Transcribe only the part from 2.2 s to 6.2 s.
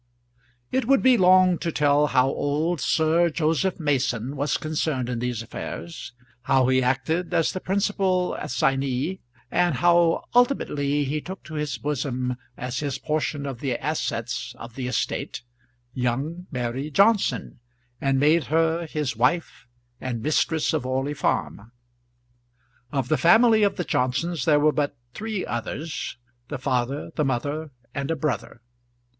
old Sir Joseph Mason was concerned in these affairs,